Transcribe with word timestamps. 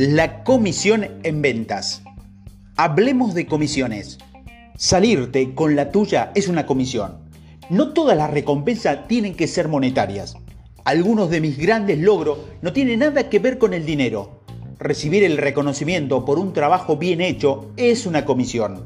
La 0.00 0.44
comisión 0.44 1.08
en 1.24 1.42
ventas. 1.42 2.04
Hablemos 2.76 3.34
de 3.34 3.46
comisiones. 3.46 4.18
Salirte 4.76 5.56
con 5.56 5.74
la 5.74 5.90
tuya 5.90 6.30
es 6.36 6.46
una 6.46 6.66
comisión. 6.66 7.28
No 7.68 7.94
todas 7.94 8.16
las 8.16 8.30
recompensas 8.30 9.08
tienen 9.08 9.34
que 9.34 9.48
ser 9.48 9.66
monetarias. 9.66 10.36
Algunos 10.84 11.30
de 11.30 11.40
mis 11.40 11.58
grandes 11.58 11.98
logros 11.98 12.38
no 12.62 12.72
tienen 12.72 13.00
nada 13.00 13.28
que 13.28 13.40
ver 13.40 13.58
con 13.58 13.74
el 13.74 13.84
dinero. 13.84 14.44
Recibir 14.78 15.24
el 15.24 15.36
reconocimiento 15.36 16.24
por 16.24 16.38
un 16.38 16.52
trabajo 16.52 16.96
bien 16.96 17.20
hecho 17.20 17.72
es 17.76 18.06
una 18.06 18.24
comisión. 18.24 18.84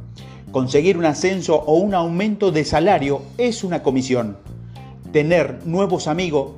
Conseguir 0.51 0.97
un 0.97 1.05
ascenso 1.05 1.57
o 1.57 1.77
un 1.77 1.93
aumento 1.93 2.53
de 2.53 2.65
salario 2.65 3.21
es 3.37 3.65
una 3.65 3.83
comisión. 3.83 4.39
Tener 5.13 5.59
nuevos 5.67 6.09
amigos 6.09 6.53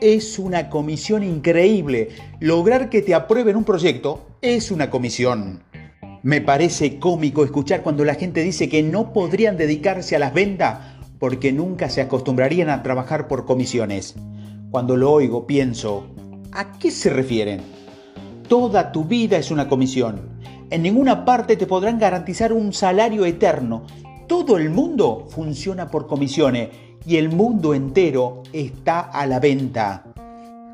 es 0.00 0.38
una 0.38 0.68
comisión 0.68 1.22
increíble. 1.22 2.08
Lograr 2.40 2.90
que 2.90 3.02
te 3.02 3.14
aprueben 3.14 3.56
un 3.56 3.64
proyecto 3.64 4.26
es 4.42 4.70
una 4.70 4.90
comisión. 4.90 5.62
Me 6.22 6.40
parece 6.40 6.98
cómico 6.98 7.44
escuchar 7.44 7.82
cuando 7.82 8.04
la 8.04 8.14
gente 8.14 8.42
dice 8.42 8.68
que 8.68 8.82
no 8.82 9.12
podrían 9.12 9.56
dedicarse 9.56 10.16
a 10.16 10.18
las 10.18 10.34
ventas 10.34 10.78
porque 11.18 11.52
nunca 11.52 11.88
se 11.88 12.00
acostumbrarían 12.00 12.68
a 12.68 12.82
trabajar 12.82 13.28
por 13.28 13.44
comisiones. 13.44 14.14
Cuando 14.70 14.96
lo 14.96 15.12
oigo 15.12 15.46
pienso, 15.46 16.06
¿a 16.52 16.78
qué 16.78 16.90
se 16.90 17.10
refieren? 17.10 17.60
Toda 18.48 18.92
tu 18.92 19.04
vida 19.04 19.38
es 19.38 19.50
una 19.50 19.68
comisión. 19.68 20.20
En 20.70 20.82
ninguna 20.82 21.24
parte 21.24 21.56
te 21.56 21.66
podrán 21.66 21.98
garantizar 21.98 22.52
un 22.52 22.72
salario 22.72 23.24
eterno. 23.24 23.86
Todo 24.26 24.56
el 24.56 24.70
mundo 24.70 25.28
funciona 25.30 25.88
por 25.88 26.08
comisiones 26.08 26.70
y 27.06 27.16
el 27.16 27.28
mundo 27.28 27.74
entero 27.74 28.42
está 28.52 29.00
a 29.00 29.24
la 29.24 29.38
venta. 29.38 30.02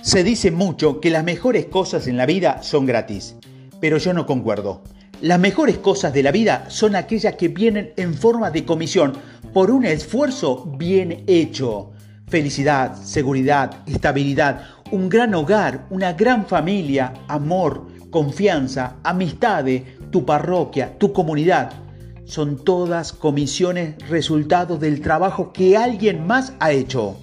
Se 0.00 0.24
dice 0.24 0.50
mucho 0.50 1.00
que 1.00 1.10
las 1.10 1.22
mejores 1.22 1.66
cosas 1.66 2.06
en 2.06 2.16
la 2.16 2.24
vida 2.24 2.62
son 2.62 2.86
gratis, 2.86 3.36
pero 3.78 3.98
yo 3.98 4.14
no 4.14 4.24
concuerdo. 4.24 4.80
Las 5.20 5.38
mejores 5.38 5.76
cosas 5.76 6.14
de 6.14 6.22
la 6.22 6.32
vida 6.32 6.64
son 6.68 6.96
aquellas 6.96 7.36
que 7.36 7.48
vienen 7.48 7.92
en 7.98 8.14
forma 8.14 8.50
de 8.50 8.64
comisión 8.64 9.12
por 9.52 9.70
un 9.70 9.84
esfuerzo 9.84 10.64
bien 10.78 11.22
hecho. 11.26 11.90
Felicidad, 12.28 12.96
seguridad, 12.96 13.82
estabilidad, 13.86 14.62
un 14.92 15.10
gran 15.10 15.34
hogar, 15.34 15.86
una 15.90 16.14
gran 16.14 16.46
familia, 16.46 17.12
amor, 17.28 17.86
confianza, 18.10 18.96
amistades, 19.04 19.82
tu 20.10 20.24
parroquia, 20.24 20.96
tu 20.96 21.12
comunidad 21.12 21.82
son 22.24 22.64
todas 22.64 23.12
comisiones 23.12 23.96
resultado 24.08 24.78
del 24.78 25.00
trabajo 25.00 25.52
que 25.52 25.76
alguien 25.76 26.26
más 26.26 26.54
ha 26.60 26.72
hecho. 26.72 27.16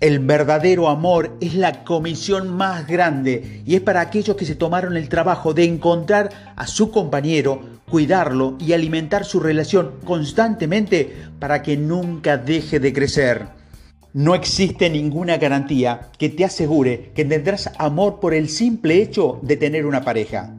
El 0.00 0.18
verdadero 0.18 0.88
amor 0.88 1.36
es 1.40 1.54
la 1.54 1.84
comisión 1.84 2.48
más 2.48 2.86
grande 2.86 3.62
y 3.64 3.76
es 3.76 3.80
para 3.80 4.00
aquellos 4.00 4.36
que 4.36 4.44
se 4.44 4.54
tomaron 4.54 4.96
el 4.96 5.08
trabajo 5.08 5.54
de 5.54 5.64
encontrar 5.64 6.52
a 6.56 6.66
su 6.66 6.90
compañero, 6.90 7.60
cuidarlo 7.88 8.56
y 8.58 8.72
alimentar 8.72 9.24
su 9.24 9.40
relación 9.40 9.92
constantemente 10.04 11.14
para 11.38 11.62
que 11.62 11.76
nunca 11.76 12.36
deje 12.36 12.80
de 12.80 12.92
crecer. 12.92 13.46
No 14.12 14.34
existe 14.34 14.90
ninguna 14.90 15.38
garantía 15.38 16.10
que 16.18 16.28
te 16.28 16.44
asegure 16.44 17.10
que 17.14 17.24
tendrás 17.24 17.70
amor 17.78 18.20
por 18.20 18.34
el 18.34 18.48
simple 18.48 19.00
hecho 19.00 19.40
de 19.42 19.56
tener 19.56 19.86
una 19.86 20.04
pareja. 20.04 20.54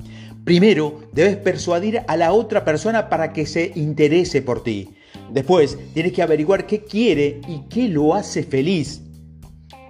Primero, 0.45 1.01
debes 1.11 1.37
persuadir 1.37 2.03
a 2.07 2.15
la 2.15 2.31
otra 2.31 2.63
persona 2.63 3.09
para 3.09 3.33
que 3.33 3.47
se 3.47 3.71
interese 3.75 4.43
por 4.43 4.63
ti. 4.63 4.89
Después, 5.33 5.75
tienes 5.95 6.13
que 6.13 6.21
averiguar 6.21 6.67
qué 6.67 6.83
quiere 6.83 7.41
y 7.47 7.61
qué 7.67 7.87
lo 7.87 8.13
hace 8.13 8.43
feliz. 8.43 9.01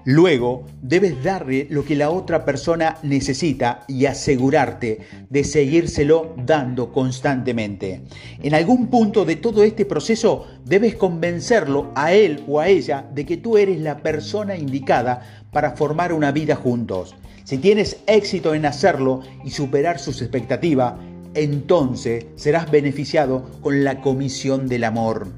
Luego, 0.08 0.66
debes 0.84 1.24
darle 1.24 1.66
lo 1.72 1.84
que 1.84 1.96
la 1.96 2.12
otra 2.12 2.46
persona 2.46 2.98
necesita 3.02 3.86
y 3.88 4.06
asegurarte 4.06 5.00
de 5.32 5.44
seguírselo 5.44 6.36
dando 6.38 6.92
constantemente. 6.92 8.04
En 8.44 8.54
algún 8.54 8.88
punto 8.88 9.26
de 9.26 9.36
todo 9.38 9.64
este 9.64 9.84
proceso, 9.84 10.46
debes 10.64 10.94
convencerlo 10.96 11.92
a 11.96 12.14
él 12.14 12.44
o 12.48 12.60
a 12.60 12.68
ella 12.68 13.10
de 13.16 13.26
que 13.26 13.38
tú 13.38 13.58
eres 13.58 13.80
la 13.82 13.98
persona 13.98 14.56
indicada 14.56 15.48
para 15.52 15.72
formar 15.72 16.14
una 16.14 16.32
vida 16.32 16.56
juntos. 16.56 17.16
Si 17.44 17.58
tienes 17.58 17.98
éxito 18.06 18.54
en 18.54 18.68
hacerlo 18.68 19.22
y 19.44 19.50
superar 19.50 19.98
sus 19.98 20.22
expectativas, 20.22 20.94
entonces 21.34 22.28
serás 22.36 22.70
beneficiado 22.70 23.50
con 23.62 23.84
la 23.84 24.02
comisión 24.02 24.68
del 24.68 24.84
amor. 24.84 25.30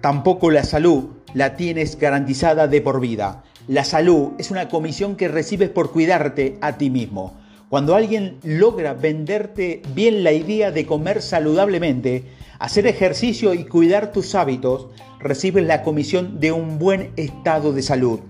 Tampoco 0.00 0.50
la 0.50 0.64
salud 0.64 1.10
la 1.34 1.56
tienes 1.56 1.98
garantizada 1.98 2.68
de 2.68 2.80
por 2.80 3.00
vida. 3.00 3.44
La 3.68 3.84
salud 3.84 4.30
es 4.38 4.50
una 4.50 4.70
comisión 4.70 5.14
que 5.14 5.28
recibes 5.28 5.68
por 5.68 5.92
cuidarte 5.92 6.56
a 6.62 6.78
ti 6.78 6.88
mismo. 6.88 7.36
Cuando 7.68 7.94
alguien 7.94 8.38
logra 8.42 8.94
venderte 8.94 9.82
bien 9.94 10.24
la 10.24 10.32
idea 10.32 10.70
de 10.70 10.86
comer 10.86 11.20
saludablemente, 11.20 12.24
hacer 12.58 12.86
ejercicio 12.86 13.52
y 13.52 13.66
cuidar 13.66 14.10
tus 14.10 14.34
hábitos, 14.34 14.88
recibes 15.20 15.66
la 15.66 15.82
comisión 15.82 16.40
de 16.40 16.50
un 16.50 16.78
buen 16.78 17.12
estado 17.16 17.74
de 17.74 17.82
salud. 17.82 18.20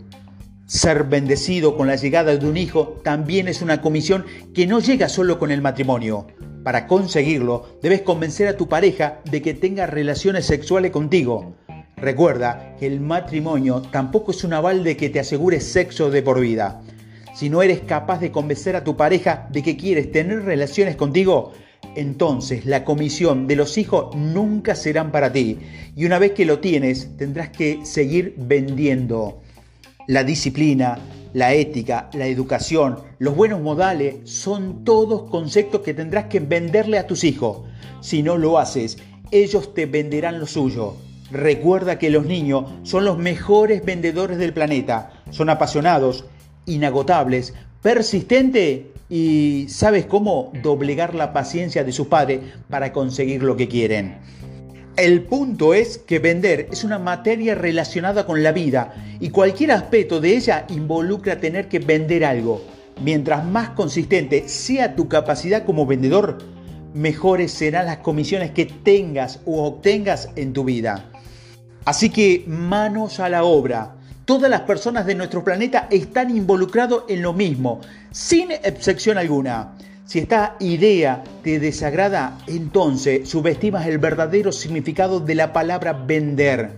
Ser 0.67 1.05
bendecido 1.05 1.77
con 1.77 1.87
la 1.87 1.95
llegada 1.95 2.37
de 2.37 2.45
un 2.45 2.57
hijo 2.57 3.01
también 3.05 3.47
es 3.47 3.63
una 3.63 3.81
comisión 3.81 4.25
que 4.53 4.67
no 4.67 4.81
llega 4.81 5.09
solo 5.09 5.39
con 5.39 5.53
el 5.53 5.63
matrimonio. 5.63 6.27
Para 6.65 6.89
conseguirlo, 6.89 7.79
debes 7.81 8.03
convencer 8.03 8.49
a 8.49 8.57
tu 8.57 8.69
pareja 8.69 9.21
de 9.31 9.41
que 9.41 9.55
tenga 9.55 9.87
relaciones 9.87 10.47
sexuales 10.47 10.91
contigo. 10.91 11.55
Recuerda 12.01 12.77
que 12.79 12.87
el 12.87 13.01
matrimonio 13.01 13.83
tampoco 13.91 14.31
es 14.31 14.45
un 14.45 14.53
aval 14.53 14.85
de 14.85 14.97
que 14.97 15.11
te 15.11 15.19
asegures 15.19 15.65
sexo 15.65 16.11
de 16.11 16.23
por 16.23 16.41
vida. 16.41 16.81
Si 17.35 17.51
no 17.51 17.63
eres 17.63 17.81
capaz 17.81 18.21
de 18.21 18.31
convencer 18.31 18.77
a 18.77 18.85
tu 18.85 18.97
pareja 18.97 19.49
de 19.51 19.63
que 19.63 19.77
quieres 19.77 20.13
tener 20.13 20.45
relaciones 20.45 20.95
contigo, 20.95 21.53
entonces 21.97 22.67
la 22.67 22.85
comisión 22.85 23.47
de 23.47 23.57
los 23.57 23.79
hijos 23.79 24.15
nunca 24.15 24.75
serán 24.75 25.11
para 25.11 25.33
ti. 25.33 25.59
Y 25.97 26.05
una 26.05 26.19
vez 26.19 26.33
que 26.33 26.45
lo 26.45 26.61
tienes, 26.61 27.17
tendrás 27.17 27.51
que 27.51 27.81
seguir 27.85 28.35
vendiendo. 28.37 29.41
La 30.07 30.23
disciplina, 30.23 30.99
la 31.33 31.53
ética, 31.55 32.11
la 32.13 32.27
educación, 32.27 32.99
los 33.19 33.35
buenos 33.35 33.61
modales 33.61 34.17
son 34.25 34.85
todos 34.85 35.29
conceptos 35.31 35.83
que 35.83 35.95
tendrás 35.95 36.27
que 36.27 36.41
venderle 36.41 36.99
a 36.99 37.07
tus 37.07 37.25
hijos. 37.25 37.63
Si 38.01 38.23
no 38.23 38.37
lo 38.37 38.59
haces, 38.59 38.99
ellos 39.33 39.75
te 39.75 39.87
venderán 39.87 40.39
lo 40.39 40.47
suyo. 40.47 40.95
Recuerda 41.31 41.99
que 41.99 42.11
los 42.11 42.25
niños 42.25 42.65
son 42.85 43.05
los 43.05 43.19
mejores 43.19 43.85
vendedores 43.85 44.39
del 44.39 44.55
planeta. 44.55 45.13
Son 45.31 45.51
apasionados, 45.51 46.25
inagotables, 46.65 47.55
persistentes 47.83 48.83
y 49.11 49.67
sabes 49.69 50.07
cómo 50.07 50.53
doblegar 50.63 51.15
la 51.15 51.33
paciencia 51.33 51.85
de 51.85 51.93
sus 51.93 52.07
padres 52.07 52.41
para 52.69 52.93
conseguir 52.93 53.43
lo 53.43 53.57
que 53.57 53.69
quieren. 53.69 54.17
El 54.97 55.23
punto 55.23 55.75
es 55.75 55.99
que 55.99 56.19
vender 56.19 56.69
es 56.73 56.83
una 56.83 56.99
materia 56.99 57.55
relacionada 57.55 58.27
con 58.27 58.43
la 58.43 58.53
vida 58.53 58.95
y 59.21 59.31
cualquier 59.31 59.73
aspecto 59.73 60.21
de 60.21 60.37
ella 60.37 60.67
involucra 60.71 61.39
tener 61.39 61.69
que 61.69 61.79
vender 61.79 62.25
algo. 62.25 62.63
Mientras 63.05 63.45
más 63.45 63.71
consistente 63.71 64.49
sea 64.49 64.97
tu 64.97 65.09
capacidad 65.09 65.65
como 65.65 65.87
vendedor, 65.87 66.39
mejores 66.95 67.53
serán 67.53 67.87
las 67.87 67.99
comisiones 67.99 68.51
que 68.51 68.67
tengas 68.67 69.41
o 69.47 69.65
obtengas 69.65 70.31
en 70.35 70.53
tu 70.53 70.65
vida. 70.65 71.13
Así 71.89 72.11
que 72.11 72.45
manos 72.47 73.19
a 73.19 73.31
la 73.31 73.45
obra. 73.45 73.95
Todas 74.27 74.51
las 74.51 74.61
personas 74.61 75.07
de 75.07 75.15
nuestro 75.15 75.43
planeta 75.43 75.89
están 75.91 76.37
involucrados 76.37 77.05
en 77.09 77.23
lo 77.23 77.33
mismo, 77.33 77.81
sin 78.11 78.51
excepción 78.51 79.17
alguna. 79.17 79.73
Si 80.05 80.19
esta 80.19 80.57
idea 80.61 81.25
te 81.43 81.59
desagrada, 81.59 82.37
entonces 82.47 83.27
subestimas 83.27 83.87
el 83.87 83.97
verdadero 83.97 84.53
significado 84.53 85.21
de 85.21 85.35
la 85.35 85.55
palabra 85.55 85.95
vender. 85.95 86.73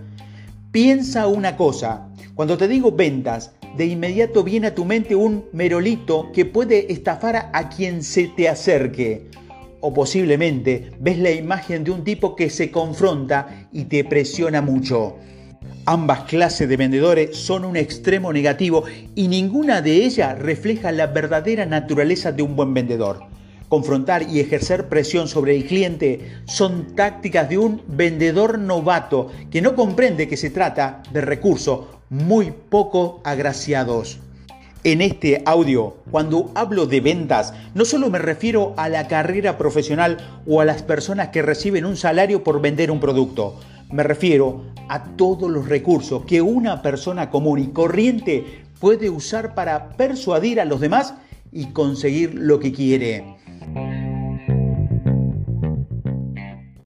Piensa 0.70 1.26
una 1.26 1.56
cosa, 1.56 2.06
cuando 2.37 2.56
te 2.56 2.69
digo 2.69 2.93
ventas, 2.93 3.50
de 3.76 3.87
inmediato 3.87 4.44
viene 4.44 4.69
a 4.69 4.75
tu 4.76 4.84
mente 4.84 5.17
un 5.17 5.44
merolito 5.52 6.31
que 6.32 6.44
puede 6.44 6.93
estafar 6.93 7.50
a 7.52 7.69
quien 7.69 8.05
se 8.05 8.29
te 8.29 8.49
acerque. 8.49 9.29
O 9.81 9.94
posiblemente 9.94 10.93
ves 11.00 11.19
la 11.19 11.31
imagen 11.31 11.85
de 11.85 11.91
un 11.91 12.05
tipo 12.05 12.37
que 12.37 12.50
se 12.50 12.71
confronta 12.71 13.69
y 13.73 13.85
te 13.85 14.05
presiona 14.05 14.61
mucho. 14.61 15.17
Ambas 15.87 16.21
clases 16.25 16.69
de 16.69 16.77
vendedores 16.77 17.37
son 17.37 17.65
un 17.65 17.77
extremo 17.77 18.32
negativo 18.32 18.85
y 19.15 19.29
ninguna 19.29 19.81
de 19.81 20.05
ellas 20.05 20.38
refleja 20.38 20.93
la 20.93 21.06
verdadera 21.06 21.67
naturaleza 21.67 22.32
de 22.32 22.43
un 22.43 22.55
buen 22.55 22.75
vendedor. 22.75 23.21
Confrontar 23.69 24.25
y 24.29 24.41
ejercer 24.41 24.88
presión 24.88 25.29
sobre 25.29 25.56
el 25.56 25.65
cliente 25.65 26.32
son 26.44 26.94
tácticas 26.94 27.49
de 27.49 27.59
un 27.59 27.82
vendedor 27.87 28.59
novato 28.59 29.29
que 29.50 29.62
no 29.62 29.75
comprende 29.75 30.29
que 30.29 30.37
se 30.37 30.50
trata 30.50 31.03
de 31.12 31.21
recursos 31.21 31.87
muy 32.11 32.53
poco 32.69 33.21
agraciados. 33.25 34.19
En 34.82 35.03
este 35.03 35.43
audio, 35.44 35.97
cuando 36.11 36.50
hablo 36.55 36.87
de 36.87 37.03
ventas, 37.03 37.53
no 37.75 37.85
solo 37.85 38.09
me 38.09 38.19
refiero 38.19 38.73
a 38.79 38.88
la 38.88 39.09
carrera 39.09 39.59
profesional 39.59 40.17
o 40.47 40.62
a 40.62 40.65
las 40.65 40.82
personas 40.82 41.29
que 41.29 41.43
reciben 41.43 41.85
un 41.85 41.99
salario 41.99 42.43
por 42.43 42.62
vender 42.62 42.91
un 42.91 42.99
producto. 42.99 43.61
Me 43.93 44.05
refiero 44.05 44.65
a 44.88 45.05
todos 45.17 45.50
los 45.50 45.69
recursos 45.69 46.25
que 46.25 46.41
una 46.41 46.81
persona 46.81 47.29
común 47.29 47.59
y 47.59 47.67
corriente 47.73 48.62
puede 48.79 49.11
usar 49.11 49.55
para 49.55 49.91
persuadir 49.99 50.62
a 50.62 50.65
los 50.65 50.81
demás 50.81 51.12
y 51.53 51.67
conseguir 51.73 52.35
lo 52.35 52.59
que 52.59 52.73
quiere. 52.73 53.37